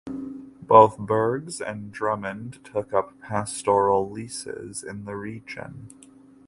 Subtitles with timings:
[0.63, 5.89] Both Burges and Drummond took up pastoral leases in the region.